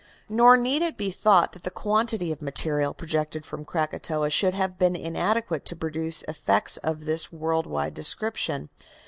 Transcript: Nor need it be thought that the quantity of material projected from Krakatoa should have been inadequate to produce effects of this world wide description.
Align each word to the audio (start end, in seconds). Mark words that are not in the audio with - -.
Nor 0.27 0.57
need 0.57 0.81
it 0.81 0.97
be 0.97 1.11
thought 1.11 1.51
that 1.51 1.61
the 1.61 1.69
quantity 1.69 2.31
of 2.31 2.41
material 2.41 2.91
projected 2.91 3.45
from 3.45 3.63
Krakatoa 3.63 4.31
should 4.31 4.55
have 4.55 4.79
been 4.79 4.95
inadequate 4.95 5.63
to 5.65 5.75
produce 5.75 6.23
effects 6.23 6.77
of 6.77 7.05
this 7.05 7.31
world 7.31 7.67
wide 7.67 7.93
description. 7.93 8.71